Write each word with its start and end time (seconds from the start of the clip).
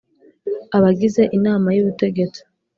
Abagize 0.77 1.23
inama 1.37 1.67
y 1.75 1.81
ubutegetsi 1.83 2.41